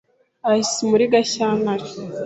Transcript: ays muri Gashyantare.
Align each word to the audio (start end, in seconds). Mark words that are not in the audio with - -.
ays 0.51 0.71
muri 0.89 1.03
Gashyantare. 1.13 1.87